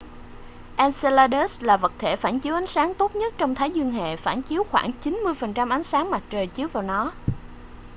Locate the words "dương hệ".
3.71-4.15